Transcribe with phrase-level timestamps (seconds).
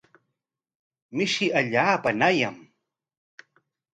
[1.15, 2.55] Mishim allaapa ñawyan.